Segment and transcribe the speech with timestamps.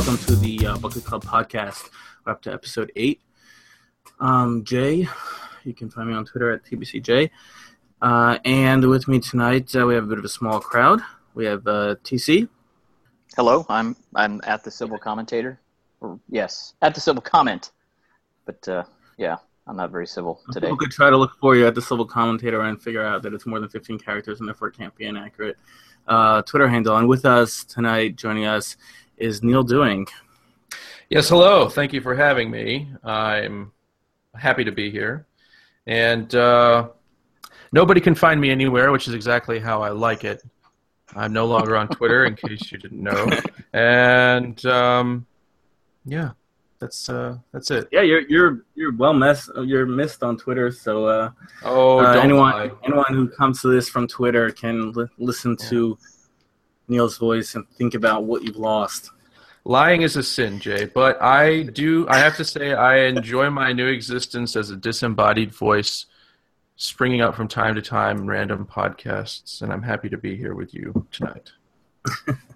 [0.00, 1.90] Welcome to the uh, Bucket Club podcast.
[2.24, 3.20] We're up to episode eight.
[4.18, 5.06] Um, Jay,
[5.64, 7.28] you can find me on Twitter at TBCJ.
[8.00, 11.02] Uh, and with me tonight, uh, we have a bit of a small crowd.
[11.34, 12.48] We have uh, TC.
[13.36, 15.60] Hello, I'm I'm at the civil commentator.
[16.00, 17.70] Or, yes, at the civil comment.
[18.46, 18.84] But uh,
[19.18, 20.68] yeah, I'm not very civil today.
[20.68, 23.34] People could try to look for you at the civil commentator and figure out that
[23.34, 25.58] it's more than 15 characters and therefore it can't be inaccurate.
[26.08, 26.96] Uh, Twitter handle.
[26.96, 28.78] And with us tonight, joining us,
[29.20, 30.06] is Neal Dewing.
[31.08, 31.68] Yes, hello.
[31.68, 32.90] Thank you for having me.
[33.04, 33.72] I'm
[34.34, 35.26] happy to be here.
[35.86, 36.88] And uh,
[37.72, 40.42] nobody can find me anywhere, which is exactly how I like it.
[41.16, 43.28] I'm no longer on Twitter, in case you didn't know.
[43.72, 45.26] And um,
[46.04, 46.30] yeah,
[46.78, 47.88] that's uh, that's it.
[47.90, 49.50] Yeah, you're you're you're well missed.
[49.64, 50.70] You're missed on Twitter.
[50.70, 51.30] So uh,
[51.64, 52.70] Oh, uh, anyone lie.
[52.84, 55.98] anyone who comes to this from Twitter can li- listen to
[56.90, 59.10] Neal's voice and think about what you've lost.
[59.64, 60.86] Lying is a sin, Jay.
[60.86, 62.08] But I do.
[62.08, 66.06] I have to say, I enjoy my new existence as a disembodied voice,
[66.76, 70.54] springing up from time to time in random podcasts, and I'm happy to be here
[70.54, 71.52] with you tonight.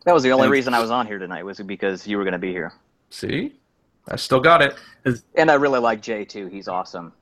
[0.05, 2.33] That was the only reason I was on here tonight was because you were going
[2.33, 2.73] to be here.
[3.11, 3.55] See,
[4.09, 4.77] I still got it.
[5.35, 6.47] And I really like Jay too.
[6.47, 7.13] He's awesome.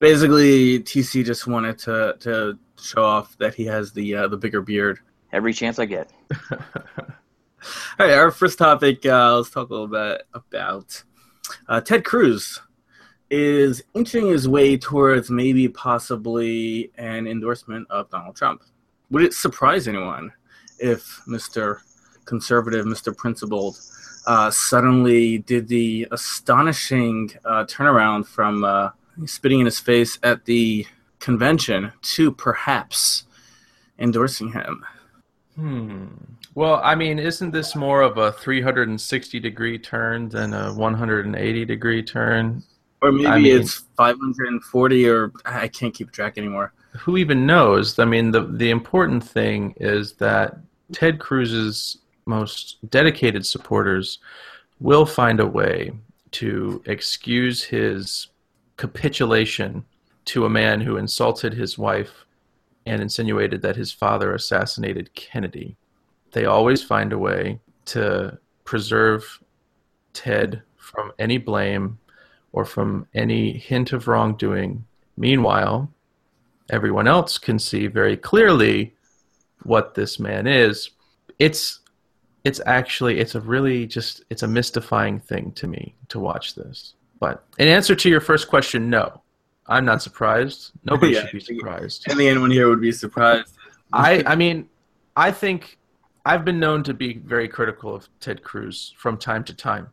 [0.00, 4.60] Basically, TC just wanted to to show off that he has the uh, the bigger
[4.60, 4.98] beard.
[5.34, 6.12] Every chance I get.
[6.52, 6.58] All
[7.98, 9.04] right, our first topic.
[9.04, 11.02] Uh, let's talk a little bit about
[11.68, 12.60] uh, Ted Cruz
[13.30, 18.62] is inching his way towards maybe possibly an endorsement of Donald Trump.
[19.10, 20.30] Would it surprise anyone
[20.78, 21.80] if Mr.
[22.26, 23.16] Conservative, Mr.
[23.16, 23.80] Principled,
[24.28, 28.90] uh, suddenly did the astonishing uh, turnaround from uh,
[29.26, 30.86] spitting in his face at the
[31.18, 33.24] convention to perhaps
[33.98, 34.84] endorsing him?
[35.56, 36.06] Hmm.
[36.54, 42.02] Well, I mean, isn't this more of a 360 degree turn than a 180 degree
[42.02, 42.62] turn?
[43.02, 46.72] Or maybe I mean- it's 540 or I can't keep track anymore.
[47.00, 47.98] Who even knows?
[47.98, 50.58] I mean, the the important thing is that
[50.92, 54.20] Ted Cruz's most dedicated supporters
[54.80, 55.92] will find a way
[56.32, 58.28] to excuse his
[58.76, 59.84] capitulation
[60.26, 62.24] to a man who insulted his wife
[62.86, 65.76] and insinuated that his father assassinated Kennedy.
[66.32, 69.40] They always find a way to preserve
[70.12, 71.98] Ted from any blame
[72.52, 74.84] or from any hint of wrongdoing.
[75.16, 75.90] Meanwhile,
[76.70, 78.94] everyone else can see very clearly
[79.64, 80.90] what this man is.
[81.38, 81.80] It's
[82.44, 86.94] it's actually it's a really just it's a mystifying thing to me to watch this.
[87.18, 89.22] But in answer to your first question, no.
[89.66, 90.72] I'm not surprised.
[90.84, 92.10] Nobody Yeah, should be surprised.
[92.10, 93.56] And the anyone here would be surprised.
[93.92, 94.68] I I mean,
[95.16, 95.78] I think
[96.26, 99.88] I've been known to be very critical of Ted Cruz from time to time.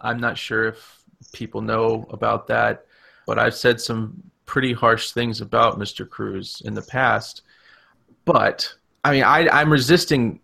[0.00, 1.02] I'm not sure if
[1.32, 2.86] people know about that,
[3.26, 6.08] but I've said some pretty harsh things about Mr.
[6.08, 7.42] Cruz in the past.
[8.24, 8.72] But
[9.04, 10.40] I mean, I, I'm resisting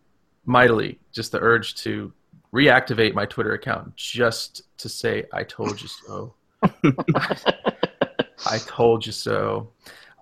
[0.46, 2.12] mightily just the urge to
[2.52, 6.34] reactivate my Twitter account just to say I told you so.
[8.46, 9.70] I told you so.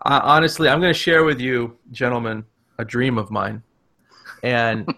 [0.05, 2.45] Uh, honestly, I'm going to share with you, gentlemen,
[2.79, 3.63] a dream of mine,
[4.43, 4.93] and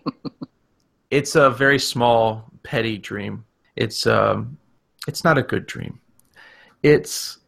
[1.10, 3.44] it's a very small, petty dream.
[3.76, 4.56] It's um,
[5.06, 6.00] it's not a good dream.
[6.82, 7.38] It's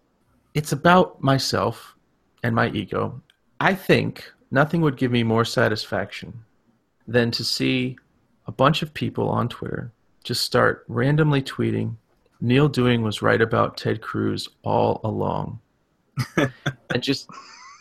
[0.54, 1.94] it's about myself
[2.42, 3.20] and my ego.
[3.60, 6.44] I think nothing would give me more satisfaction
[7.08, 7.96] than to see
[8.46, 9.92] a bunch of people on Twitter
[10.24, 11.96] just start randomly tweeting.
[12.40, 15.60] Neal Dewing was right about Ted Cruz all along
[16.36, 17.28] and just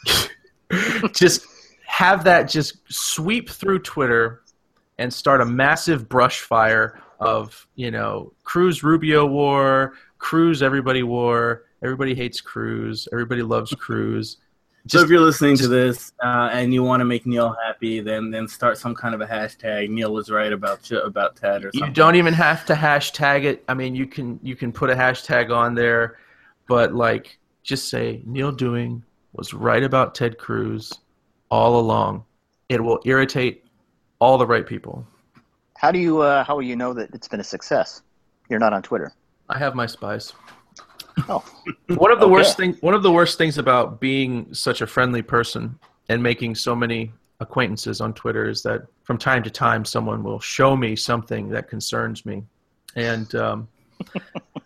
[1.14, 1.46] just
[1.86, 4.42] have that just sweep through Twitter
[4.98, 11.64] and start a massive brush fire of you know Cruz Rubio war, Cruz everybody war,
[11.84, 14.38] everybody hates Cruz, everybody loves Cruz.
[14.88, 18.30] so if you're listening to this uh, and you want to make Neal happy, then
[18.30, 19.90] then start some kind of a hashtag.
[19.90, 23.64] Neal was right about about Ted or you don't even have to hashtag it.
[23.68, 26.18] I mean, you can you can put a hashtag on there,
[26.68, 29.04] but like just say Neal Dewing
[29.34, 31.00] was right about Ted Cruz
[31.50, 32.24] all along.
[32.70, 33.66] It will irritate
[34.20, 35.06] all the right people.
[35.78, 38.02] How do you uh, how will you know that it's been a success?
[38.50, 39.12] You're not on Twitter.
[39.50, 40.32] I have my spies.
[41.28, 41.44] Oh,
[41.88, 42.34] One of the Okay.
[42.34, 45.80] worst thing one of the worst things about being such a friendly person
[46.10, 50.40] and making so many acquaintances on Twitter is that from time to time someone will
[50.40, 52.44] show me something that concerns me,
[52.96, 53.68] and um,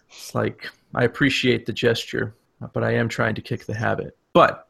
[0.10, 2.36] it's like I appreciate the gesture,
[2.74, 4.18] but I am trying to kick the habit.
[4.34, 4.68] But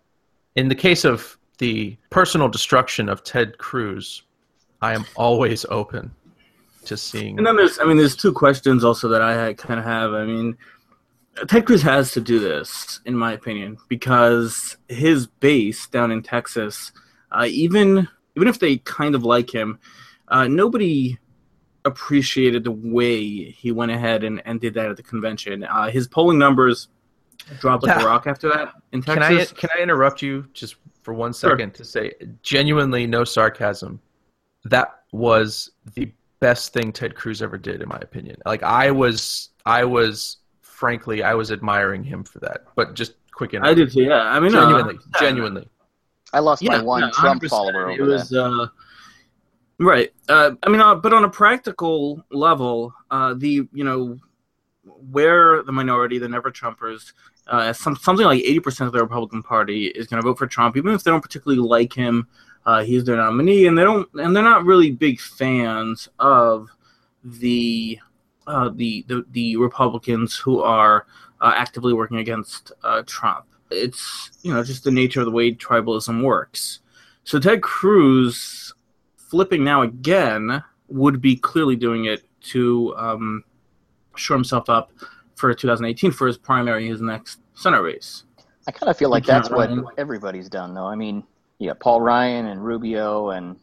[0.56, 4.24] in the case of the personal destruction of Ted Cruz,
[4.82, 6.12] I am always open
[6.86, 7.38] to seeing.
[7.38, 10.14] And then there's, I mean, there's two questions also that I kind of have.
[10.14, 10.58] I mean,
[11.48, 16.92] Ted Cruz has to do this, in my opinion, because his base down in Texas,
[17.32, 19.80] uh, even even if they kind of like him,
[20.30, 21.18] uh, nobody
[21.86, 25.64] appreciated the way he went ahead and, and did that at the convention.
[25.64, 26.88] Uh, his polling numbers
[27.60, 29.52] dropped like a rock after that in Texas.
[29.52, 31.78] Can I can I interrupt you just for one second sure.
[31.78, 32.12] to say
[32.44, 34.00] genuinely no sarcasm.
[34.66, 38.38] That was the best thing Ted Cruz ever did, in my opinion.
[38.46, 42.66] Like I was, I was, frankly, I was admiring him for that.
[42.76, 43.56] But just quick.
[43.62, 44.04] I did too.
[44.04, 45.68] Yeah, I mean, genuinely, uh, genuinely.
[46.34, 48.44] I lost yeah, my one yeah, Trump follower over it was, that.
[48.44, 48.68] Uh,
[49.80, 50.14] right.
[50.28, 54.20] Uh, I mean, uh, but on a practical level, uh, the you know
[54.84, 57.14] where the minority, the never Trumpers,
[57.50, 60.78] uh, some, something like 80% of the Republican Party is going to vote for Trump,
[60.78, 62.28] even if they don't particularly like him.
[62.66, 66.70] Uh, he's their nominee, and they don't, and they're not really big fans of
[67.24, 67.98] the
[68.46, 71.08] uh, the, the, the Republicans who are
[71.42, 73.46] uh, actively working against uh, Trump.
[73.72, 76.80] It's you know just the nature of the way tribalism works.
[77.24, 78.74] So Ted Cruz
[79.16, 83.44] flipping now again would be clearly doing it to um,
[84.16, 84.92] shore himself up
[85.40, 88.26] for 2018 for his primary, his next Senate race.
[88.68, 90.86] I kind of feel like that's what everybody's done, though.
[90.86, 91.24] I mean,
[91.58, 93.58] yeah, Paul Ryan and Rubio and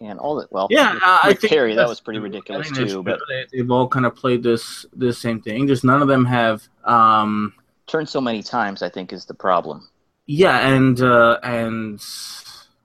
[0.00, 0.50] and all that.
[0.52, 3.02] Well, yeah, Rick, I think Perry that was pretty ridiculous too.
[3.02, 5.66] But they, have all kind of played this this same thing.
[5.66, 7.54] Just none of them have um,
[7.86, 8.82] turned so many times.
[8.82, 9.88] I think is the problem.
[10.26, 12.00] Yeah, and uh, and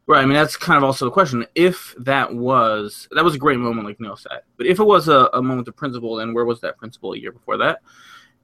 [0.07, 0.21] Right.
[0.21, 1.45] I mean, that's kind of also the question.
[1.53, 5.09] If that was that was a great moment, like Neal said, but if it was
[5.09, 7.81] a, a moment of principle, then where was that principle a year before that?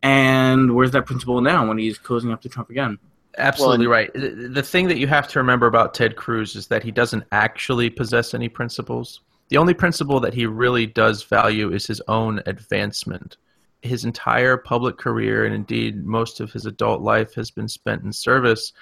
[0.04, 3.00] And where's that principle now when he's closing up to Trump again?
[3.38, 4.12] Absolutely well, right.
[4.14, 7.90] The thing that you have to remember about Ted Cruz is that he doesn't actually
[7.90, 9.22] possess any principles.
[9.50, 13.38] The only principle that he really does value is his own advancement.
[13.82, 18.14] His entire public career, and indeed most of his adult life, has been spent in
[18.14, 18.74] service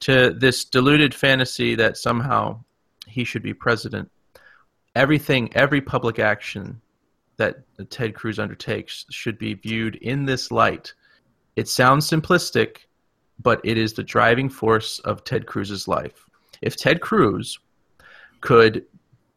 [0.00, 2.58] to this deluded fantasy that somehow
[3.06, 4.10] he should be president.
[4.96, 6.80] Everything, every public action
[7.40, 10.92] that Ted Cruz undertakes should be viewed in this light.
[11.56, 12.80] It sounds simplistic,
[13.42, 16.26] but it is the driving force of Ted Cruz's life.
[16.60, 17.58] If Ted Cruz
[18.42, 18.84] could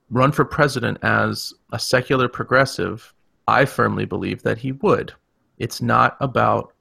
[0.09, 3.13] run for president as a secular progressive,
[3.47, 5.13] I firmly believe that he would.
[5.57, 6.73] It's not about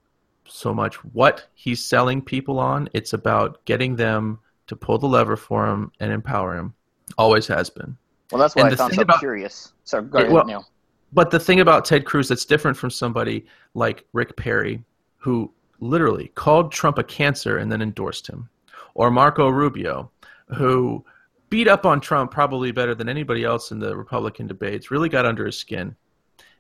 [0.49, 2.89] so much what he's selling people on.
[2.95, 6.75] It's about getting them to pull the lever for him and empower him.
[7.17, 7.97] Always has been.
[8.33, 9.73] Well, that's why and I found so about, curious.
[9.85, 10.67] So go ahead, well, Neal.
[11.13, 13.45] But the thing about Ted Cruz that's different from somebody
[13.75, 14.83] like Rick Perry,
[15.19, 15.51] who
[15.81, 18.49] literally called Trump a cancer and then endorsed him,
[18.95, 20.11] or Marco Rubio,
[20.47, 21.05] who
[21.51, 25.27] beat up on Trump probably better than anybody else in the Republican debates, really got
[25.27, 25.95] under his skin,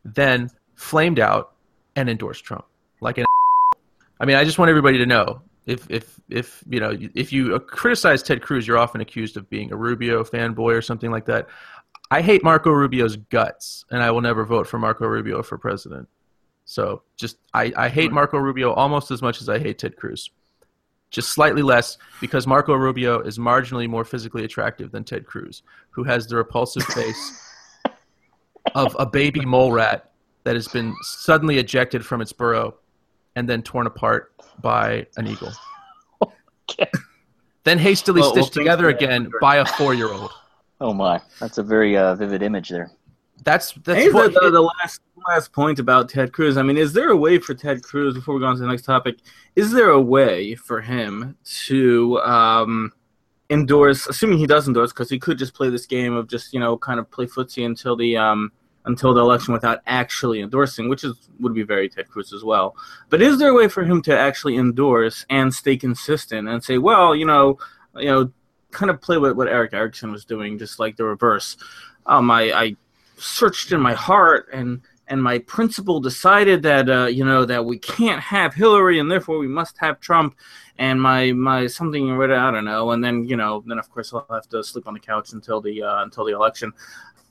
[0.04, 1.52] then flamed out
[1.96, 2.64] and endorsed Trump
[3.00, 3.24] like an
[4.20, 7.58] I mean, I just want everybody to know if if if you know if you
[7.60, 11.48] criticize Ted Cruz, you're often accused of being a Rubio fanboy or something like that.
[12.12, 16.06] I hate Marco Rubio's guts, and I will never vote for Marco Rubio for president.
[16.66, 20.28] So just I, I hate Marco Rubio almost as much as I hate Ted Cruz.
[21.10, 26.04] Just slightly less because Marco Rubio is marginally more physically attractive than Ted Cruz, who
[26.04, 27.48] has the repulsive face
[28.74, 30.12] of a baby mole rat
[30.44, 32.74] that has been suddenly ejected from its burrow
[33.36, 35.52] and then torn apart by an eagle.
[36.70, 36.90] okay.
[37.64, 40.30] Then hastily well, stitched well, together again by a four-year-old.
[40.82, 42.90] Oh my, that's a very uh, vivid image there.
[43.44, 46.56] That's that's what, the, the, last last point about Ted Cruz.
[46.56, 48.66] I mean, is there a way for Ted Cruz before we go on to the
[48.66, 49.18] next topic?
[49.54, 51.36] Is there a way for him
[51.66, 52.92] to um,
[53.48, 56.58] endorse, assuming he does endorse, because he could just play this game of just you
[56.58, 58.50] know kind of play footsie until the um,
[58.84, 62.74] until the election without actually endorsing, which is would be very Ted Cruz as well.
[63.08, 66.78] But is there a way for him to actually endorse and stay consistent and say,
[66.78, 67.58] well, you know,
[67.94, 68.32] you know,
[68.72, 71.56] kind of play with what Erick Erickson was doing, just like the reverse.
[72.06, 72.76] Um, I, I
[73.16, 77.78] searched in my heart and and my principal decided that uh, you know that we
[77.78, 80.36] can't have Hillary and therefore we must have Trump
[80.78, 84.26] and my my something I don't know and then you know then of course I'll
[84.30, 86.72] have to sleep on the couch until the uh, until the election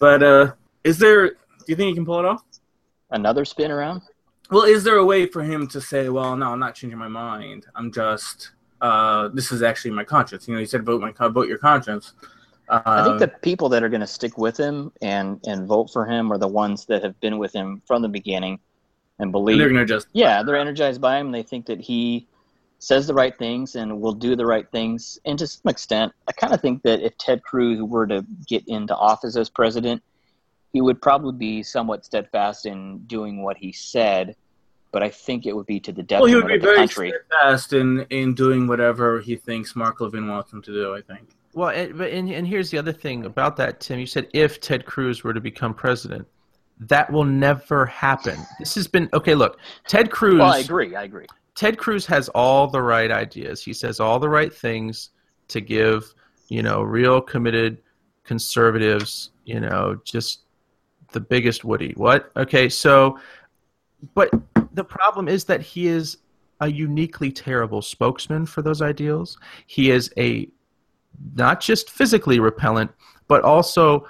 [0.01, 1.29] but uh, is there?
[1.29, 1.35] Do
[1.67, 2.43] you think he can pull it off?
[3.11, 4.01] Another spin around?
[4.49, 7.07] Well, is there a way for him to say, "Well, no, I'm not changing my
[7.07, 7.67] mind.
[7.75, 8.51] I'm just
[8.81, 12.13] uh, this is actually my conscience." You know, he said, "Vote my vote your conscience."
[12.69, 15.89] Uh, I think the people that are going to stick with him and and vote
[15.91, 18.59] for him are the ones that have been with him from the beginning
[19.19, 19.53] and believe.
[19.53, 21.31] And they're going to just yeah, they're energized by him.
[21.31, 22.27] They think that he
[22.79, 25.19] says the right things and will do the right things.
[25.25, 28.67] And to some extent, I kind of think that if Ted Cruz were to get
[28.67, 30.01] into office as president,
[30.73, 34.35] he would probably be somewhat steadfast in doing what he said,
[34.91, 36.77] but I think it would be to the Well, he would be of the very
[36.77, 37.13] country.
[37.29, 40.95] steadfast in in doing whatever he thinks Mark Levin wants him to do.
[40.95, 41.29] I think.
[41.53, 43.99] Well, and, and, and here's the other thing about that, Tim.
[43.99, 46.25] You said if Ted Cruz were to become president,
[46.79, 48.37] that will never happen.
[48.59, 49.35] This has been okay.
[49.35, 50.39] Look, Ted Cruz.
[50.39, 50.95] Well, I agree.
[50.95, 51.25] I agree.
[51.55, 53.63] Ted Cruz has all the right ideas.
[53.63, 55.09] He says all the right things
[55.49, 56.13] to give,
[56.47, 57.81] you know, real committed
[58.23, 60.43] conservatives, you know, just
[61.11, 61.93] the biggest Woody.
[61.97, 62.31] What?
[62.37, 63.19] Okay, so,
[64.13, 64.29] but
[64.73, 66.17] the problem is that he is
[66.59, 69.37] a uniquely terrible spokesman for those ideals.
[69.67, 70.47] He is a
[71.35, 72.91] not just physically repellent,
[73.27, 74.07] but also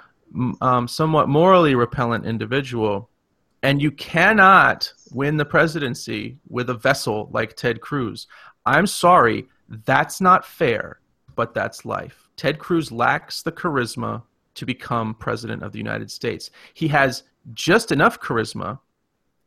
[0.60, 3.10] um, somewhat morally repellent individual.
[3.62, 8.26] And you cannot win the presidency with a vessel like Ted Cruz.
[8.66, 9.46] I'm sorry,
[9.86, 11.00] that's not fair,
[11.36, 12.28] but that's life.
[12.36, 14.22] Ted Cruz lacks the charisma
[14.54, 16.50] to become president of the United States.
[16.74, 17.22] He has
[17.54, 18.78] just enough charisma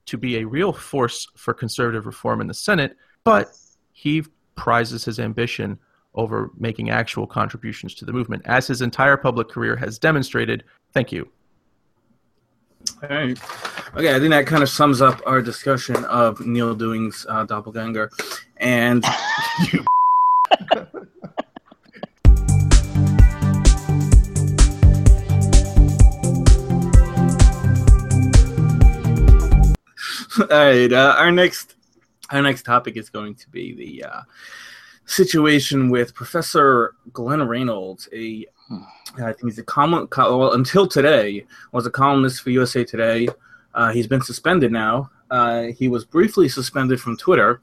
[0.05, 3.51] to be a real force for conservative reform in the Senate, but
[3.91, 4.23] he
[4.55, 5.79] prizes his ambition
[6.13, 10.63] over making actual contributions to the movement, as his entire public career has demonstrated.
[10.93, 11.27] Thank you.
[13.03, 13.37] All right.
[13.95, 18.11] Okay, I think that kind of sums up our discussion of Neal Dewing's uh, doppelganger,
[18.57, 19.03] and
[30.39, 30.91] all right.
[30.91, 31.75] Uh, our next
[32.31, 34.21] our next topic is going to be the uh,
[35.05, 38.45] situation with Professor Glenn Reynolds, a
[39.17, 40.09] I think he's a column.
[40.17, 43.29] Well, until today, was a columnist for USA Today.
[43.73, 45.09] Uh, he's been suspended now.
[45.29, 47.61] Uh, he was briefly suspended from Twitter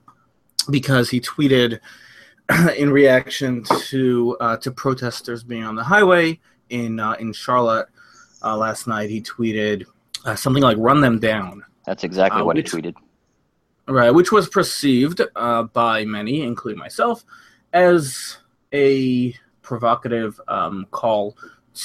[0.71, 1.81] because he tweeted
[2.77, 6.39] in reaction to uh, to protesters being on the highway
[6.71, 7.89] in uh, in Charlotte
[8.43, 9.11] last night.
[9.11, 9.85] He tweeted
[10.37, 12.95] something like "Run them down." That's exactly Uh, what he tweeted.
[13.89, 17.25] Right, which was perceived uh, by many, including myself,
[17.73, 18.39] as
[18.73, 21.37] a provocative um, call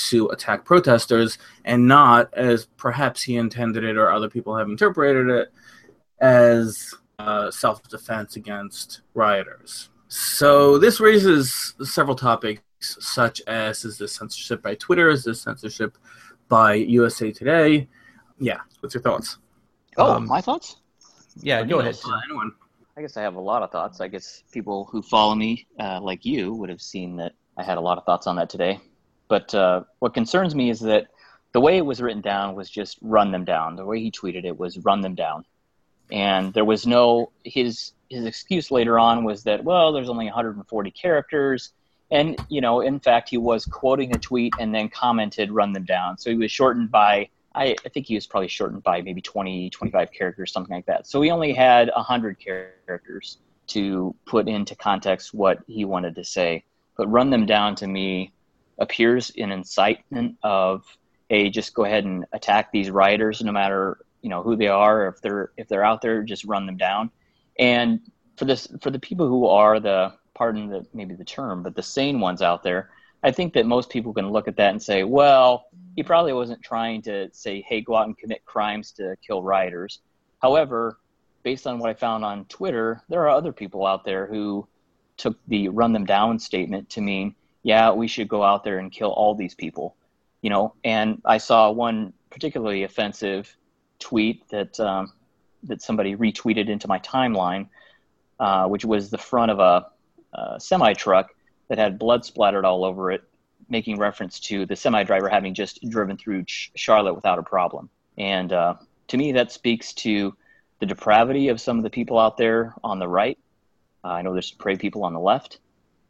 [0.09, 5.27] to attack protesters, and not as perhaps he intended it or other people have interpreted
[5.29, 5.53] it
[6.19, 9.89] as uh, self-defense against rioters.
[10.07, 15.09] So this raises several topics, such as: is this censorship by Twitter?
[15.09, 15.97] Is this censorship
[16.47, 17.87] by USA Today?
[18.39, 19.39] Yeah, what's your thoughts?
[19.97, 20.77] Oh, Um, my thoughts?
[21.41, 21.97] Yeah, go ahead.
[22.25, 22.51] Anyone?
[22.95, 24.01] I guess I have a lot of thoughts.
[24.01, 27.77] I guess people who follow me, uh, like you, would have seen that I had
[27.77, 28.79] a lot of thoughts on that today.
[29.27, 31.07] But uh, what concerns me is that
[31.51, 33.75] the way it was written down was just run them down.
[33.75, 35.45] The way he tweeted it was run them down,
[36.11, 40.91] and there was no his his excuse later on was that well, there's only 140
[40.91, 41.73] characters,
[42.09, 45.85] and you know, in fact, he was quoting a tweet and then commented run them
[45.85, 46.17] down.
[46.17, 49.69] So he was shortened by I, I think he was probably shortened by maybe 20,
[49.69, 51.07] 25 characters, something like that.
[51.07, 56.63] So he only had 100 characters to put into context what he wanted to say.
[56.97, 58.31] But run them down to me
[58.79, 60.85] appears in incitement of,
[61.29, 65.07] hey, just go ahead and attack these rioters, no matter you know who they are,
[65.07, 67.09] if they're if they're out there, just run them down.
[67.59, 68.01] And
[68.35, 71.83] for this, for the people who are the pardon the maybe the term, but the
[71.83, 72.89] sane ones out there,
[73.23, 76.61] I think that most people can look at that and say, well, he probably wasn't
[76.61, 79.99] trying to say, hey, go out and commit crimes to kill rioters.
[80.41, 80.99] However,
[81.43, 84.67] based on what I found on Twitter, there are other people out there who
[85.17, 87.33] took the run them down statement to mean,
[87.63, 89.95] yeah, we should go out there and kill all these people.
[90.41, 93.55] You know, and I saw one particularly offensive
[93.99, 95.11] tweet that um,
[95.63, 97.67] that somebody retweeted into my timeline,
[98.39, 99.87] uh, which was the front of a,
[100.37, 101.31] a semi truck
[101.69, 103.23] that had blood splattered all over it,
[103.69, 107.89] making reference to the semi driver having just driven through Ch- Charlotte without a problem.
[108.17, 108.75] And uh,
[109.09, 110.35] to me, that speaks to
[110.79, 113.37] the depravity of some of the people out there on the right.
[114.03, 115.59] Uh, I know there's prey people on the left,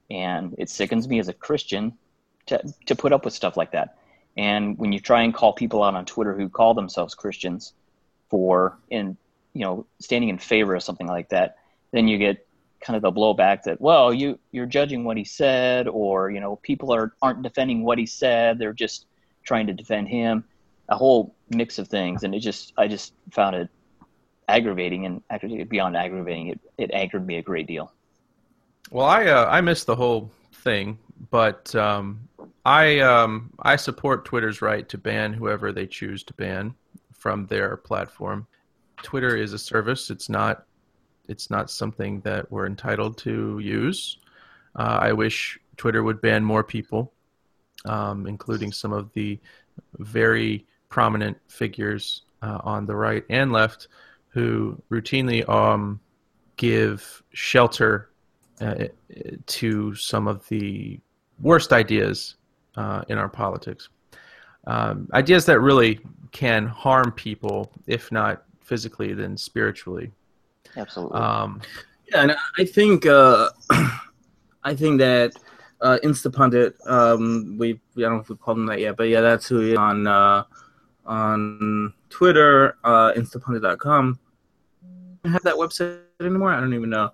[0.10, 1.94] and it sickens me as a Christian
[2.48, 3.98] to, to put up with stuff like that.
[4.36, 7.74] And when you try and call people out on Twitter who call themselves Christians
[8.30, 9.18] for in
[9.54, 11.58] you know standing in favor of something like that,
[11.92, 12.47] then you get
[12.82, 16.58] kind of the blowback that well you you're judging what he said or you know
[16.58, 18.60] people are aren't defending what he said.
[18.60, 19.06] They're just
[19.44, 20.44] trying to defend him.
[20.90, 22.24] A whole mix of things.
[22.24, 23.70] And it just i just found it
[24.48, 27.92] aggravating and actually beyond aggravating it it angered me a great deal.
[28.92, 30.98] Well, I uh, I missed the whole thing,
[31.30, 32.28] but um,
[32.66, 36.74] I um, I support Twitter's right to ban whoever they choose to ban
[37.14, 38.48] from their platform.
[39.04, 40.66] Twitter is a service; it's not
[41.28, 44.18] it's not something that we're entitled to use.
[44.76, 47.12] Uh, I wish Twitter would ban more people,
[47.86, 49.40] um, including some of the
[50.00, 53.88] very prominent figures uh, on the right and left
[54.30, 56.00] who routinely um,
[56.58, 58.10] give shelter
[58.62, 58.86] uh,
[59.46, 61.00] to some of the
[61.42, 62.36] worst ideas
[62.76, 63.90] uh, in our politics.
[64.66, 66.00] Um, ideas that really
[66.32, 70.12] can harm people, if not physically, then spiritually.
[70.76, 71.20] Absolutely.
[71.20, 71.62] Um,
[72.12, 73.50] Yeah, and I think uh,
[74.64, 75.34] I think that
[75.82, 79.22] uh, Instapundit, um, we I don't know if we called him that yet, but yeah,
[79.22, 80.44] that's who he is on uh,
[81.06, 84.20] on Twitter, uh, Instapundit.com.
[85.26, 86.52] Have that website anymore.
[86.52, 87.12] I don't even know.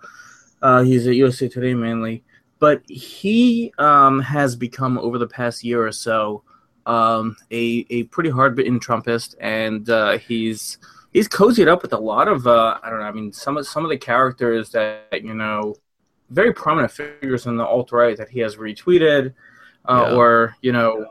[0.61, 2.23] Uh, he's at USA Today mainly,
[2.59, 6.43] but he um, has become over the past year or so
[6.85, 10.77] um, a a pretty hard bitten Trumpist, and uh, he's
[11.13, 13.05] he's cozied up with a lot of uh, I don't know.
[13.05, 15.75] I mean, some of some of the characters that you know,
[16.29, 19.33] very prominent figures in the alt right that he has retweeted,
[19.85, 20.15] uh, Yeah.
[20.15, 21.07] or you know,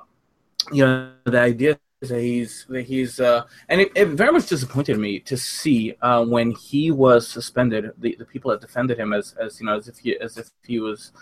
[0.73, 4.99] you know the idea that he's that he's uh, and it, it very much disappointed
[4.99, 7.92] me to see uh, when he was suspended.
[7.99, 10.50] The, the people that defended him as as you know as if he as if
[10.66, 11.12] he was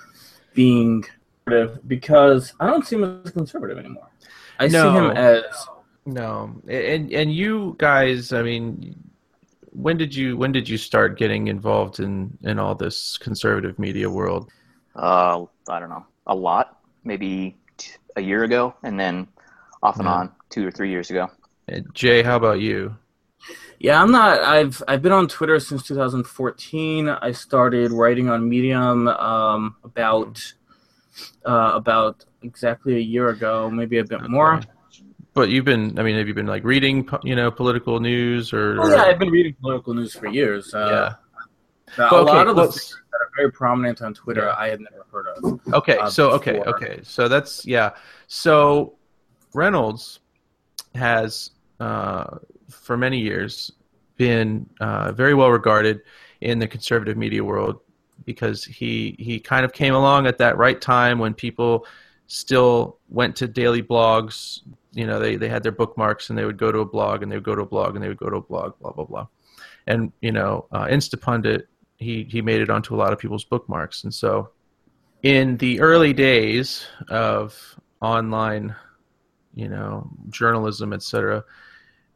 [0.55, 1.05] being
[1.45, 4.09] conservative, because I don't see him as conservative anymore.
[4.59, 5.45] I see him as
[6.07, 8.95] no, and and you guys, I mean,
[9.73, 14.09] when did you when did you start getting involved in in all this conservative media
[14.09, 14.51] world?
[14.97, 19.29] Uh, I don't know, a lot, maybe t- a year ago, and then
[19.83, 20.13] off and Yeah.
[20.15, 21.31] on two or three years ago.
[21.73, 22.97] Uh, Jay, how about you?
[23.79, 24.41] Yeah, I'm not.
[24.41, 27.09] I've I've been on Twitter since 2014.
[27.09, 30.53] I started writing on Medium um, about
[31.47, 34.61] uh, about exactly a year ago, maybe a bit more.
[35.31, 35.43] Okay.
[35.43, 38.81] But you've been, I mean, have you been like reading, you know, political news or?
[38.81, 40.75] Oh, yeah, I've been reading political news for years.
[40.75, 41.15] Uh,
[41.99, 42.05] yeah.
[42.05, 44.55] A okay, lot of the things that are very prominent on Twitter, Yeah.
[44.57, 45.61] I had never heard of.
[45.75, 46.77] Okay, uh, so okay, before.
[46.77, 47.91] okay, so that's yeah.
[48.29, 48.95] So
[49.55, 50.21] Reynolds
[50.95, 52.39] has, uh,
[52.69, 53.73] for many years,
[54.17, 56.03] been uh, very well regarded
[56.41, 57.81] in the conservative media world
[58.25, 61.87] because he he kind of came along at that right time when people
[62.31, 64.61] still went to daily blogs.
[64.93, 67.31] You know, they they had their bookmarks and they would go to a blog and
[67.31, 69.05] they would go to a blog and they would go to a blog, blah blah
[69.05, 69.27] blah.
[69.87, 71.65] And you know, uh, Instapundit,
[71.99, 74.51] he he made it onto a lot of people's bookmarks, and so
[75.25, 77.59] in the early days of
[78.01, 78.75] online,
[79.55, 81.45] you know, journalism, etc.,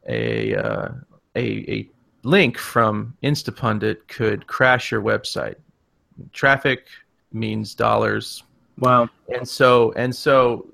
[0.08, 0.88] a, uh,
[1.34, 1.90] a a
[2.22, 5.56] link from Instapundit could crash your website.
[6.32, 6.86] Traffic
[7.32, 8.44] means dollars,
[8.78, 9.08] Wow.
[9.28, 10.66] and so and so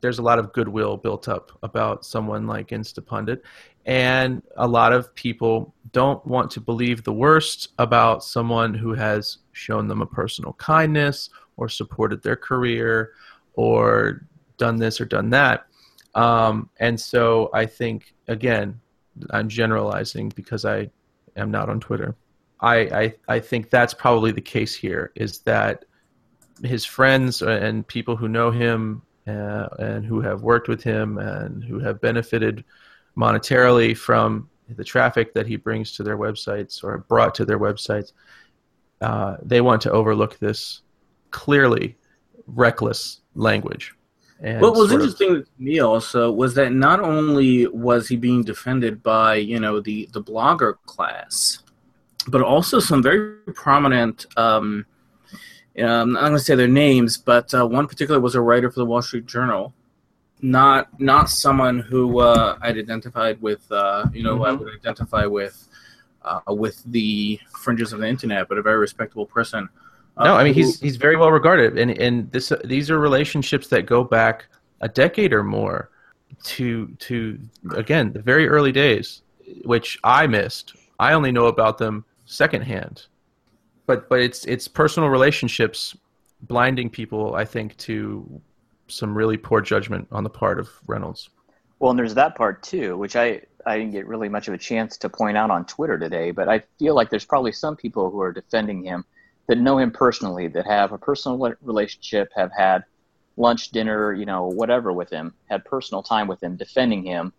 [0.00, 3.42] there's a lot of goodwill built up about someone like Instapundit,
[3.86, 9.38] and a lot of people don't want to believe the worst about someone who has
[9.52, 13.12] shown them a personal kindness or supported their career
[13.54, 14.24] or
[14.56, 15.66] done this or done that.
[16.14, 18.80] Um, and so I think again,
[19.30, 20.90] I'm generalizing because I
[21.36, 22.14] am not on Twitter.
[22.60, 25.12] I, I I think that's probably the case here.
[25.14, 25.84] Is that
[26.62, 31.62] his friends and people who know him uh, and who have worked with him and
[31.64, 32.64] who have benefited
[33.16, 38.12] monetarily from the traffic that he brings to their websites or brought to their websites,
[39.00, 40.82] uh, they want to overlook this
[41.30, 41.96] clearly
[42.46, 43.94] reckless language.
[44.40, 48.16] And What was sort of- interesting to me also was that not only was he
[48.16, 51.60] being defended by you know the the blogger class,
[52.26, 54.26] but also some very prominent.
[54.36, 54.86] Um,
[55.78, 58.70] um, I'm not going to say their names, but uh, one particular was a writer
[58.70, 59.72] for the Wall Street Journal,
[60.40, 63.70] not not someone who uh, I'd identified with.
[63.70, 65.68] Uh, you know, who I would identify with
[66.24, 69.68] uh, with the fringes of the internet, but a very respectable person.
[70.16, 72.98] Uh, No, I mean who- he's he's very well regarded, and and this these are
[72.98, 74.46] relationships that go back
[74.80, 75.90] a decade or more
[76.44, 77.38] to to
[77.76, 79.22] again the very early days,
[79.64, 80.74] which I missed.
[80.98, 83.06] I only know about them secondhand,
[83.92, 85.96] but but it's it's personal relationships
[86.40, 87.34] blinding people.
[87.34, 88.40] I think to
[88.88, 91.28] some really poor judgment on the part of Reynolds.
[91.78, 94.58] Well, and there's that part too, which I, I didn't get really much of a
[94.58, 98.10] chance to point out on Twitter today, but I feel like there's probably some people
[98.10, 99.04] who are defending him
[99.48, 102.84] that know him personally, that have a personal relationship, have had
[103.36, 107.32] lunch, dinner, you know, whatever with him, had personal time with him, defending him.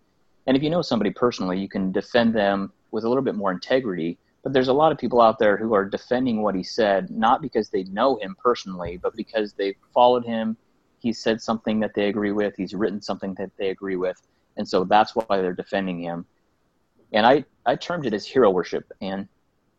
[0.46, 3.50] And if you know somebody personally, you can defend them with a little bit more
[3.50, 4.18] integrity.
[4.44, 7.42] But there's a lot of people out there who are defending what he said, not
[7.42, 10.56] because they know him personally, but because they've followed him.
[11.00, 12.54] He said something that they agree with.
[12.56, 14.22] He's written something that they agree with
[14.56, 16.26] and so that's why they're defending him.
[17.12, 19.28] And I, I termed it as hero worship, and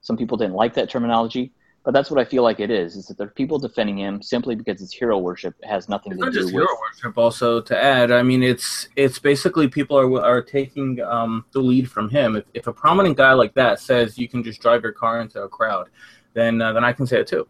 [0.02, 1.52] some people didn't like that terminology,
[1.86, 4.22] But that's what I feel like it is: is that there are people defending him
[4.22, 5.54] simply because it's hero worship.
[5.62, 6.64] It has nothing It's to not do just with.
[6.64, 7.18] hero worship.
[7.18, 11.90] Also, to add, I mean, it's it's basically people are are taking um, the lead
[11.90, 12.36] from him.
[12.36, 15.44] If, if a prominent guy like that says you can just drive your car into
[15.44, 15.90] a crowd,
[16.34, 17.48] then uh, then I can say it too.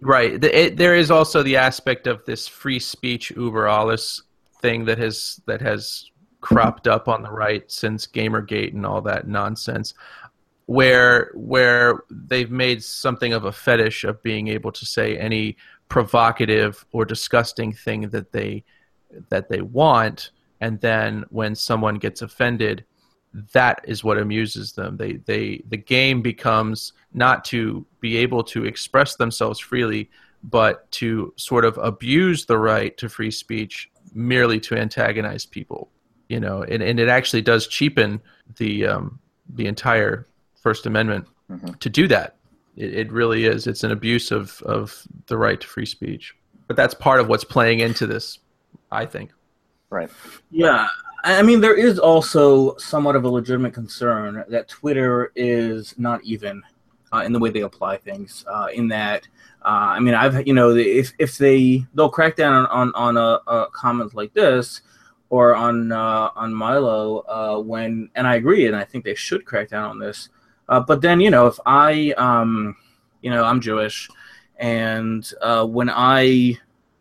[0.00, 0.40] Right.
[0.40, 4.24] The, it, there is also the aspect of this free speech uber alles
[4.60, 9.26] thing that has that has cropped up on the right since Gamergate and all that
[9.26, 9.94] nonsense,
[10.66, 15.56] where where they've made something of a fetish of being able to say any
[15.88, 18.64] provocative or disgusting thing that they
[19.30, 22.84] that they want, and then when someone gets offended,
[23.52, 24.96] that is what amuses them.
[24.96, 30.10] They they the game becomes not to be able to express themselves freely,
[30.42, 35.90] but to sort of abuse the right to free speech merely to antagonize people.
[36.28, 38.20] You know, and, and it actually does cheapen
[38.56, 40.26] the um, the entire
[40.66, 41.78] First Amendment Mhm.
[41.78, 42.38] to do that.
[42.74, 43.68] It, it really is.
[43.68, 46.34] It's an abuse of, of the right to free speech.
[46.66, 48.40] But that's part of what's playing into this,
[48.90, 49.30] I think.
[49.90, 50.10] Right.
[50.50, 50.88] Yeah,
[51.22, 56.18] I I mean, there is also somewhat of a legitimate concern that Twitter is not
[56.24, 56.64] even
[57.12, 58.44] uh, in the way they apply things.
[58.52, 59.28] Uh, in that,
[59.64, 63.16] uh, I mean, I've you know, if if they they'll crack down on on, on
[63.16, 64.82] a, a comment like this
[65.30, 69.44] or on uh, on Milo uh, when, and I agree, and I think they should
[69.44, 70.28] crack down on this.
[70.68, 72.76] Uh, but then you know, if I um,
[73.22, 74.08] you know, I'm Jewish,
[74.58, 76.58] and uh, when I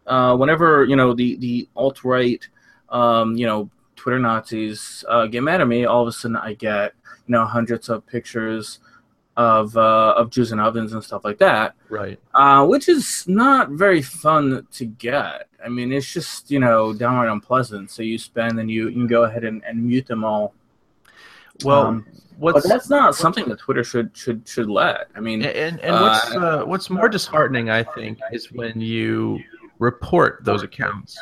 [0.08, 2.48] uh, whenever you know the the alt right
[2.90, 6.54] um, you know, Twitter Nazis uh, get mad at me, all of a sudden I
[6.54, 6.94] get,
[7.28, 8.80] you know, hundreds of pictures
[9.38, 12.20] of uh, of Jews in ovens and stuff like that, Right.
[12.36, 15.50] uh, which is not very fun to get.
[15.64, 17.90] I mean, it's just you know downright unpleasant.
[17.92, 20.54] So you spend and you, you can go ahead and, and mute them all.
[21.64, 22.06] Well, Um,
[22.38, 25.08] what's but that's not something that Twitter should should should let.
[25.16, 29.40] I mean, and, and what's uh, what's more disheartening, I think, is when you
[29.80, 31.18] report those accounts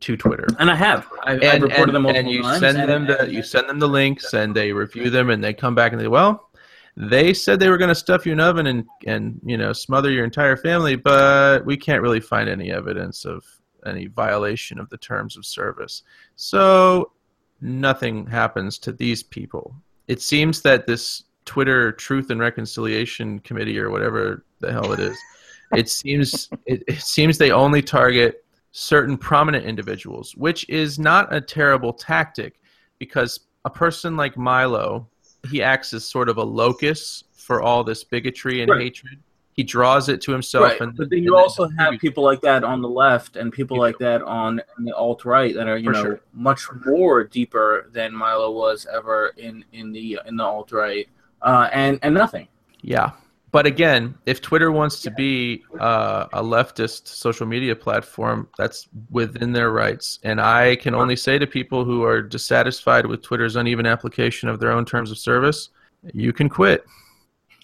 [0.00, 0.46] to Twitter.
[0.58, 2.60] and I have I, I've reported and, them multiple and you times.
[2.60, 5.52] send and- them the you send them the links and they review them and they
[5.52, 6.48] come back and they well
[6.96, 9.74] they said they were going to stuff you in an oven and and you know
[9.74, 13.44] smother your entire family but we can't really find any evidence of
[13.84, 16.02] any violation of the terms of service
[16.34, 17.12] so
[17.60, 19.74] nothing happens to these people
[20.08, 25.18] it seems that this twitter truth and reconciliation committee or whatever the hell it is
[25.72, 31.40] it seems it, it seems they only target certain prominent individuals, which is not a
[31.40, 32.60] terrible tactic
[32.98, 35.08] because a person like Milo,
[35.50, 38.82] he acts as sort of a locus for all this bigotry and Right.
[38.82, 39.18] hatred.
[39.52, 42.40] He draws it to himself, Right, and but then and you also have people like
[42.42, 45.76] that on the left and people like that on, on the alt right that are
[45.76, 46.20] you For know sure.
[46.32, 51.08] much more deeper than Milo was ever in in the in the alt right,
[51.42, 52.48] uh, and and nothing.
[52.82, 53.12] Yeah.
[53.52, 59.52] But again, if Twitter wants to be uh, a leftist social media platform, that's within
[59.52, 60.20] their rights.
[60.22, 64.60] And I can only say to people who are dissatisfied with Twitter's uneven application of
[64.60, 65.70] their own terms of service,
[66.14, 66.86] you can quit.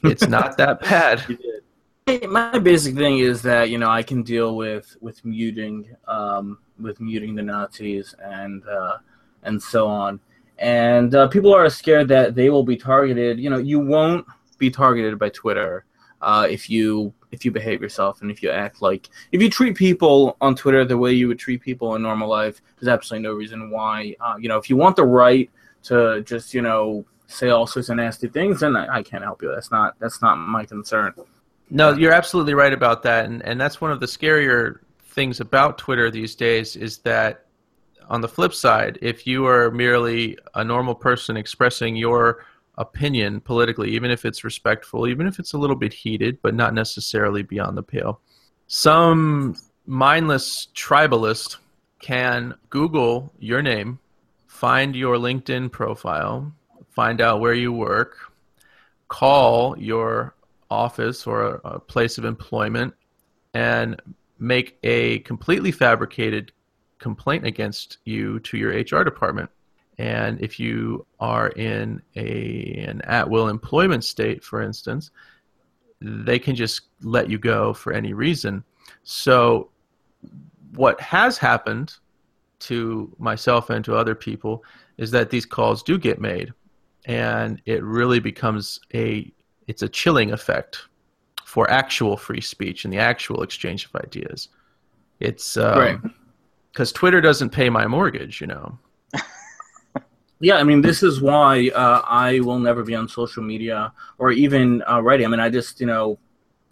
[0.02, 1.22] It's not that bad.
[2.28, 7.00] My basic thing is that you know I can deal with with muting um, with
[7.00, 8.98] muting the Nazis and uh,
[9.42, 10.20] and so on,
[10.60, 13.40] and uh, people are scared that they will be targeted.
[13.40, 14.24] You know, you won't
[14.58, 15.84] be targeted by Twitter
[16.22, 19.74] uh, if you if you behave yourself and if you act like if you treat
[19.76, 22.62] people on Twitter the way you would treat people in normal life.
[22.78, 24.14] There's absolutely no reason why.
[24.20, 25.50] Uh, you know, if you want the right
[25.82, 29.42] to just you know say all sorts of nasty things, then I, I can't help
[29.42, 29.50] you.
[29.52, 31.12] That's not that's not my concern.
[31.70, 34.78] No, you're absolutely right about that, and and that's one of the scarier
[35.16, 37.46] things about Twitter these days is that
[38.08, 42.44] on the flip side, if you are merely a normal person expressing your
[42.78, 46.74] opinion politically, even if it's respectful, even if it's a little bit heated, but not
[46.74, 48.20] necessarily beyond the pale,
[48.68, 51.56] some mindless tribalist
[52.00, 53.98] can Google your name,
[54.46, 56.52] find your LinkedIn profile,
[56.90, 58.16] find out where you work,
[59.08, 60.35] call your
[60.70, 62.94] office or a, a place of employment
[63.54, 64.00] and
[64.38, 66.52] make a completely fabricated
[66.98, 69.50] complaint against you to your HR department.
[69.98, 75.10] And if you are in a an at will employment state, for instance,
[76.00, 78.62] they can just let you go for any reason.
[79.04, 79.70] So,
[80.74, 81.94] what has happened
[82.58, 84.62] to myself and to other people
[84.98, 86.52] is that these calls do get made,
[87.06, 89.32] and it really becomes a
[89.66, 90.82] it's a chilling effect
[91.44, 94.48] for actual free speech and the actual exchange of ideas.
[95.20, 95.98] It's Right.
[96.72, 98.78] because Twitter doesn't pay my mortgage, you know.
[100.38, 104.32] Yeah, I mean, this is why uh, I will never be on social media or
[104.32, 105.24] even uh, writing.
[105.24, 106.18] I mean, I just, you know,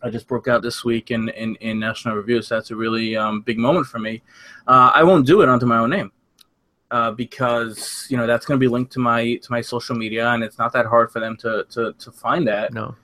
[0.02, 3.16] I just broke out this week in, in, in National Review, so that's a really
[3.16, 4.22] um, big moment for me.
[4.66, 6.12] Uh, I won't do it under my own name
[6.94, 10.28] uh, because you know that's going to be linked to my to my social media,
[10.28, 12.72] and it's not that hard for them to to, to find that.
[12.72, 12.94] No.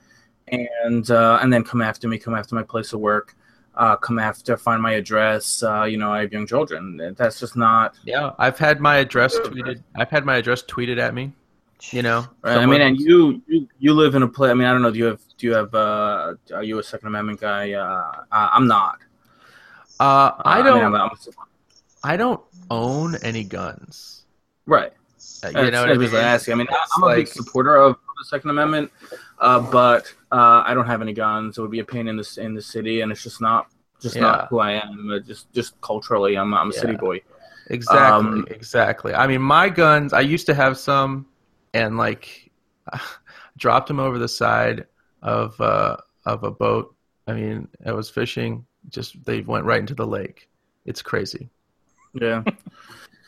[0.47, 3.35] And uh, and then come after me, come after my place of work,
[3.75, 5.61] uh, come after, find my address.
[5.61, 7.13] Uh, you know, I have young children.
[7.17, 7.95] That's just not.
[8.05, 9.83] Yeah, I've had my address tweeted.
[9.95, 11.33] I've had my address tweeted at me.
[11.91, 14.51] You know, Right, I mean, and you, you you live in a place.
[14.51, 14.91] I mean, I don't know.
[14.91, 17.73] Do you have do you have uh, are you a Second Amendment guy?
[17.73, 18.99] Uh, I'm not.
[19.99, 20.79] Uh, I don't.
[20.79, 21.50] I, mean, I'm, I'm,
[22.03, 24.23] I don't own any guns.
[24.65, 24.91] Right.
[25.43, 26.21] Uh, you That's know what I was mean?
[26.21, 26.53] asking.
[26.53, 28.91] I mean, I'm a big supporter of the Second Amendment,
[29.39, 31.57] uh, but uh, I don't have any guns.
[31.57, 33.67] It would be a pain in the in the city, and it's just not
[33.99, 34.21] just Yeah.
[34.23, 35.11] not who I am.
[35.11, 37.21] Uh, Just just culturally, I'm I'm a city boy.
[37.67, 38.29] Exactly.
[38.29, 39.13] Um, exactly.
[39.13, 40.11] I mean, my guns.
[40.13, 41.27] I used to have some,
[41.73, 42.51] and like,
[43.57, 44.85] dropped them over the side
[45.21, 46.95] of uh, of a boat.
[47.27, 48.65] I mean, I was fishing.
[48.89, 50.49] Just they went right into the lake.
[50.85, 51.49] It's crazy.
[52.13, 52.43] Yeah.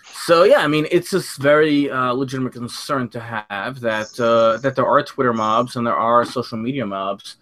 [0.04, 4.76] so yeah, I mean, it's just very uh, legitimate concern to have that uh, that
[4.76, 7.38] there are Twitter mobs and there are social media mobs,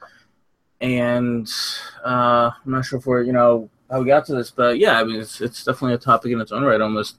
[0.81, 1.49] and
[2.05, 4.99] uh, I'm not sure if we're you know how we got to this, but yeah,
[4.99, 7.17] I mean, it's it's definitely a topic in its own right, almost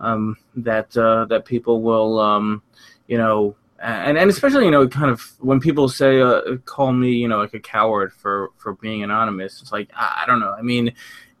[0.00, 2.62] um, that uh, that people will um,
[3.06, 3.56] you know.
[3.80, 7.38] And, and especially you know kind of when people say uh, call me you know
[7.38, 10.92] like a coward for for being anonymous it's like I, I don't know I mean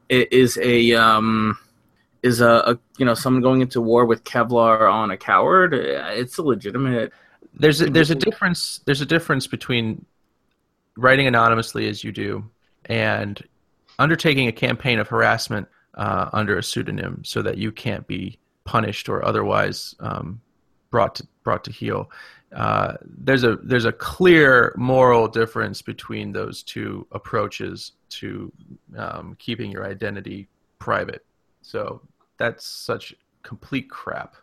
[0.08, 1.58] it is a um
[2.22, 5.74] is a, a you know someone going into war with Kevlar on a coward?
[5.74, 7.12] It's a legitimate.
[7.54, 8.80] There's a, there's a difference.
[8.84, 10.04] There's a difference between
[10.96, 12.44] writing anonymously as you do
[12.86, 13.42] and
[13.98, 19.08] undertaking a campaign of harassment uh, under a pseudonym so that you can't be punished
[19.08, 20.40] or otherwise um,
[20.90, 22.10] brought to brought to heel.
[22.54, 28.52] Uh, there's a there's a clear moral difference between those two approaches to
[28.96, 31.24] um, keeping your identity private.
[31.68, 32.00] So
[32.38, 34.36] that's such complete crap.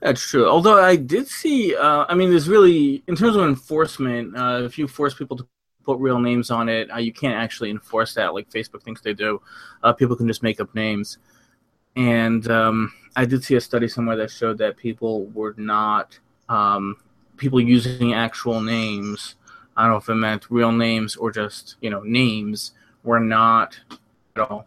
[0.00, 0.48] That's true.
[0.48, 4.76] Although I did see, uh, I mean, there's really in terms of enforcement, uh, if
[4.76, 5.46] you force people to
[5.84, 9.14] put real names on it, uh, you can't actually enforce that like Facebook thinks they
[9.14, 9.40] do.
[9.84, 11.18] Uh, people can just make up names,
[11.94, 16.96] and um, I did see a study somewhere that showed that people were not um,
[17.36, 19.36] people using actual names.
[19.76, 22.72] I don't know if it meant real names or just you know names
[23.04, 23.78] were not
[24.34, 24.66] at all.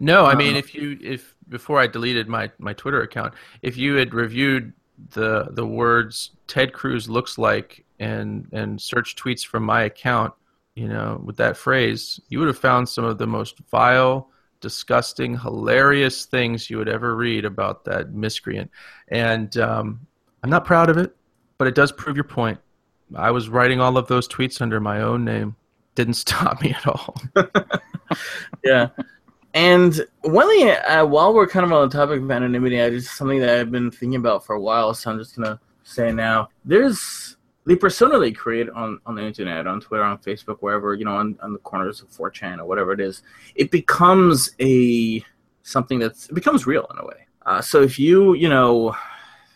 [0.00, 3.76] No, I mean Uh, if you if before I deleted my my Twitter account, if
[3.76, 4.72] you had reviewed
[5.10, 10.32] the the words Ted Cruz looks like and and search tweets from my account,
[10.74, 14.30] you know, with that phrase, you would have found some of the most vile,
[14.60, 18.70] disgusting, hilarious things you would ever read about that miscreant.
[19.08, 20.06] And um,
[20.42, 21.14] I'm not proud of it,
[21.58, 22.58] but it does prove your point.
[23.14, 25.56] I was writing all of those tweets under my own name.
[25.94, 27.16] Didn't stop me at all.
[28.64, 28.88] yeah.
[29.54, 33.60] And uh, while we're kind of on the topic of anonymity, I just something that
[33.60, 36.48] I've been thinking about for a while, so I'm just gonna say now.
[36.64, 41.04] There's the persona they create on, on the internet, on Twitter, on Facebook, wherever you
[41.04, 43.22] know, on, on the corners of 4chan or whatever it is.
[43.54, 45.24] It becomes a
[45.62, 47.26] something that's it becomes real in a way.
[47.46, 48.96] Uh, so if you you know,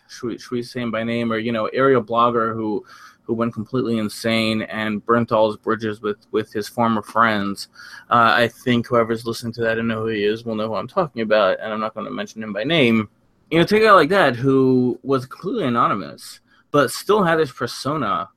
[0.07, 2.85] should we, should we say him by name or you know, aerial blogger who
[3.29, 7.67] who went completely insane and burnt all his bridges with with his former friends.
[8.09, 10.73] Uh, I think whoever's listening to that and know who he is will know who
[10.73, 13.07] I'm talking about, and I'm not going to mention him by name.
[13.51, 16.39] You know, take a guy like that who was completely anonymous,
[16.71, 18.29] but still had his persona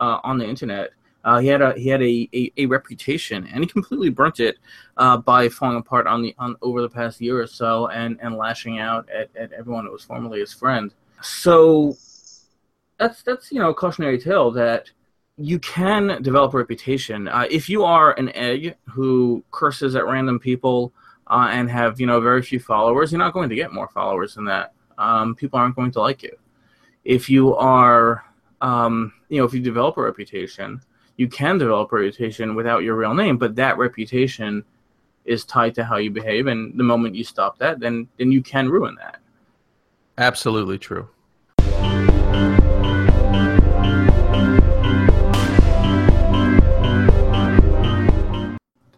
[0.00, 0.92] uh, on the internet.
[1.22, 4.56] Uh, he had a he had a, a, a reputation, and he completely burnt it
[4.96, 8.38] uh, by falling apart on the on over the past year or so, and, and
[8.38, 10.94] lashing out at, at everyone that was formerly his friend.
[11.20, 11.98] So
[12.98, 14.90] that's that's you know a cautionary tale that
[15.36, 20.38] you can develop a reputation uh, if you are an egg who curses at random
[20.38, 20.92] people
[21.28, 23.12] uh, and have you know very few followers.
[23.12, 24.72] You're not going to get more followers than that.
[24.98, 26.36] Um, people aren't going to like you.
[27.04, 28.24] If you are,
[28.60, 30.80] um, you know, if you develop a reputation,
[31.16, 34.64] you can develop a reputation without your real name, but that reputation
[35.24, 38.42] is tied to how you behave, and the moment you stop that, then then you
[38.42, 39.18] can ruin that.
[40.18, 41.08] Absolutely true.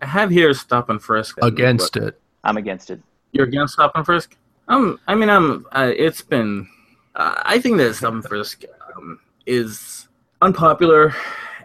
[0.06, 2.20] I have here stop and frisk Against it.
[2.44, 3.00] I'm against it.
[3.32, 4.36] You're against stop and frisk?
[4.68, 5.66] Um, I mean, I'm.
[5.72, 6.68] Uh, it's been.
[7.16, 8.62] Uh, I think that stop and frisk
[8.96, 10.06] um, is
[10.40, 11.12] unpopular,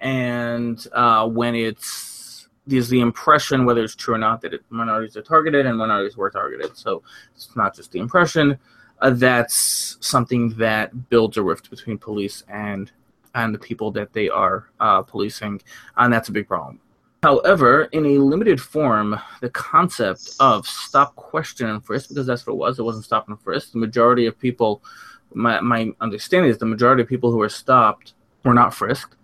[0.01, 5.15] and uh, when it's there's the impression, whether it's true or not, that it, minorities
[5.15, 6.75] are targeted and minorities were targeted.
[6.75, 7.03] So
[7.35, 8.57] it's not just the impression.
[9.01, 12.91] Uh, that's something that builds a rift between police and
[13.35, 15.61] and the people that they are uh, policing,
[15.95, 16.79] and that's a big problem.
[17.23, 22.53] However, in a limited form, the concept of stop, question, and frisk, because that's what
[22.53, 23.73] it was, it wasn't stop and frisk.
[23.73, 24.81] The majority of people,
[25.31, 29.17] my, my understanding is the majority of people who were stopped were not frisked.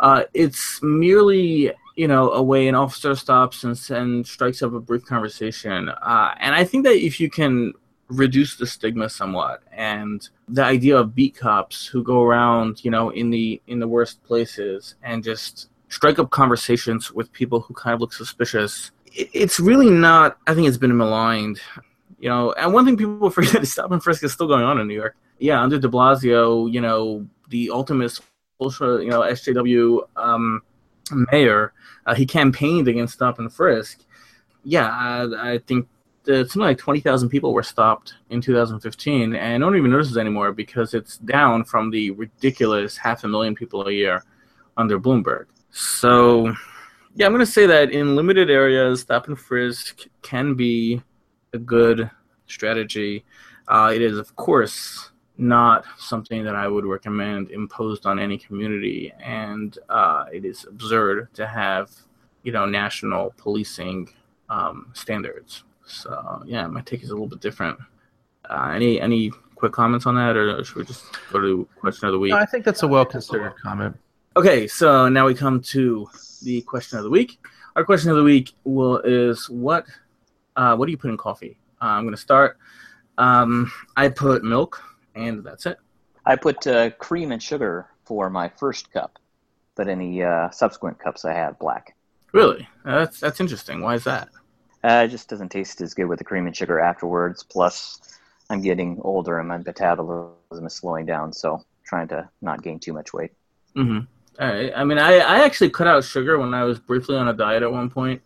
[0.00, 4.80] Uh, it's merely, you know, a way an officer stops and, and strikes up a
[4.80, 5.90] brief conversation.
[5.90, 7.72] Uh, and I think that if you can
[8.08, 13.10] reduce the stigma somewhat and the idea of beat cops who go around you know
[13.10, 17.94] in the in the worst places and just strike up conversations with people who kind
[17.94, 18.90] of look suspicious.
[19.12, 21.60] It's really not i think it's been maligned.
[22.18, 24.78] You know and one thing people forget is stop and frisk is still going on
[24.78, 25.16] in new york.
[25.38, 28.18] Yeah under de blasio you know the ultimate
[28.60, 30.62] social you know sjw um,
[31.32, 31.72] mayor
[32.06, 34.00] uh, he campaigned against stop and frisk.
[34.64, 35.88] Yeah I, I think
[36.28, 40.92] something like 20,000 people were stopped in 2015, and no one even notices anymore because
[40.92, 44.22] it's down from the ridiculous half a million people a year
[44.76, 45.46] under Bloomberg.
[45.78, 46.52] So,
[47.14, 51.00] yeah, I'm going to say that in limited areas, stop and frisk can be
[51.52, 52.10] a good
[52.48, 53.24] strategy.
[53.68, 59.12] Uh, it is, of course, not something that I would recommend imposed on any community,
[59.22, 61.92] and uh, it is absurd to have,
[62.42, 64.10] you know, national policing
[64.50, 65.62] um, standards.
[65.86, 67.78] So yeah, my take is a little bit different.
[68.50, 72.12] Uh, any any quick comments on that, or should we just go to question of
[72.12, 72.32] the week?
[72.32, 73.96] No, I think that's a well considered comment.
[74.38, 76.08] Okay, so now we come to
[76.44, 77.40] the question of the week.
[77.74, 79.84] Our question of the week will is what
[80.54, 81.58] uh, what do you put in coffee?
[81.82, 82.56] Uh, I'm going to start.
[83.18, 84.80] Um, I put milk,
[85.16, 85.78] and that's it.
[86.24, 89.18] I put uh, cream and sugar for my first cup,
[89.74, 91.96] but any uh, subsequent cups I have black.
[92.30, 92.68] Really?
[92.84, 93.80] That's that's interesting.
[93.80, 94.28] Why is that?
[94.84, 97.42] Uh, it just doesn't taste as good with the cream and sugar afterwards.
[97.42, 98.20] Plus,
[98.50, 102.92] I'm getting older and my metabolism is slowing down, so trying to not gain too
[102.92, 103.32] much weight.
[103.76, 104.04] Mm-hmm.
[104.40, 104.72] All right.
[104.74, 107.62] I mean, I, I actually cut out sugar when I was briefly on a diet
[107.62, 108.22] at one point,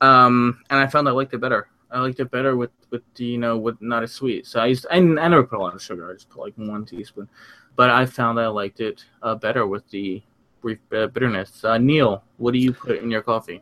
[0.00, 1.68] um, and I found I liked it better.
[1.90, 4.46] I liked it better with with you know with not as sweet.
[4.46, 6.08] So I used I, I never put a lot of sugar.
[6.10, 7.28] I just put like one teaspoon,
[7.76, 10.22] but I found I liked it uh, better with the
[10.62, 11.62] brief uh, bitterness.
[11.64, 13.60] Uh, Neal, what do you put in your coffee?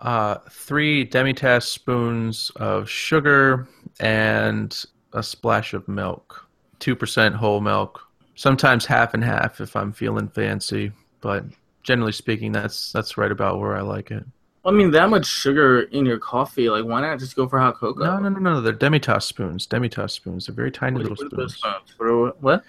[0.00, 3.68] Uh, three demitasse spoons of sugar
[4.00, 6.48] and a splash of milk.
[6.80, 8.00] 2% whole milk.
[8.34, 10.90] Sometimes half and half if I'm feeling fancy,
[11.22, 11.44] but
[11.82, 14.24] generally speaking, that's that's right about where I like it.
[14.64, 17.76] I mean, that much sugar in your coffee, like, why not just go for hot
[17.78, 18.04] cocoa?
[18.04, 18.60] No, no, no, no.
[18.60, 19.66] They're demitasse spoons.
[19.66, 20.46] Demitasse spoons.
[20.46, 21.72] They're very tiny What, little what are those spoons.
[21.86, 21.98] spoons?
[21.98, 22.06] What?
[22.08, 22.64] are- what?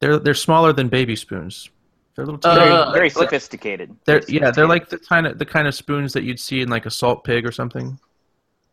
[0.00, 1.70] They're they're smaller than baby spoons.
[2.14, 2.70] They're little Uh, tiny.
[2.70, 3.96] Very, very like- sophisticated.
[4.04, 6.60] they're Very yeah, they're like the kind of the kind of spoons that you'd see
[6.60, 7.98] in like a salt pig or something.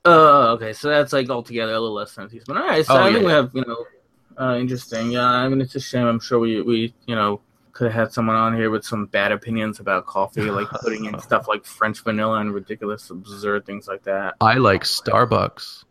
[0.06, 0.74] Oh, okay.
[0.74, 2.58] So that's like altogether a little less than a teaspoon.
[2.58, 2.86] All right.
[2.86, 3.86] So Oh, I yeah, think we have, you know,
[4.40, 5.12] uh, interesting.
[5.12, 5.26] Yeah.
[5.26, 6.06] I mean, it's a shame.
[6.08, 9.32] I'm sure we, we, you know, could have had someone on here with some bad
[9.32, 14.04] opinions about coffee, like putting in stuff like French vanilla and ridiculous, absurd things like
[14.04, 14.36] that.
[14.42, 15.84] I like Starbucks,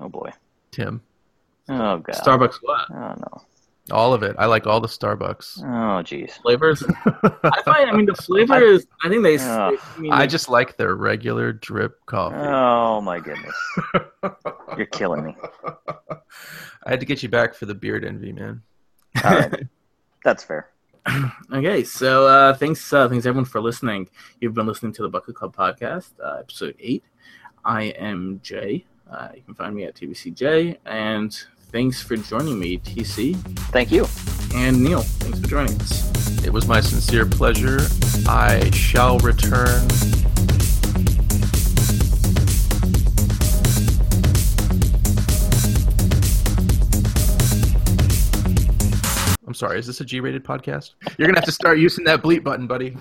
[0.00, 0.30] Oh boy.
[0.70, 1.02] Tim.
[1.68, 2.16] Oh god.
[2.16, 3.42] Starbucks, what Oh no.
[3.90, 4.36] All of it.
[4.38, 5.60] I like all the Starbucks.
[5.62, 6.32] Oh jeez.
[6.42, 6.82] flavors?
[7.42, 7.90] I find.
[7.90, 8.86] I mean, the flavor is.
[9.02, 9.38] I think they.
[9.38, 9.78] Ugh.
[9.96, 12.36] I, mean, I just like their regular drip coffee.
[12.36, 13.56] Oh my goodness.
[14.76, 15.36] You're killing me.
[16.84, 18.62] I had to get you back for the beard envy, man.
[19.24, 19.66] All right.
[20.24, 20.68] That's fair.
[21.52, 24.08] Okay, so uh, thanks, uh, thanks everyone for listening.
[24.40, 27.04] You've been listening to the Bucket Club podcast, uh, episode eight.
[27.64, 28.84] I am Jay.
[29.10, 31.34] Uh, you can find me at TBCJ, and
[31.72, 33.36] thanks for joining me, TC
[33.70, 34.06] Thank you.
[34.54, 35.00] and Neal.
[35.02, 36.44] Thanks for joining us.
[36.44, 37.78] It was my sincere pleasure.
[38.28, 39.88] I shall return.
[49.58, 50.92] Sorry, is this a G rated podcast?
[51.18, 52.96] You're to have to start using that bleep button, buddy.